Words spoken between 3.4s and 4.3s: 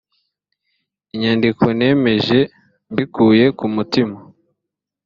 ku mutima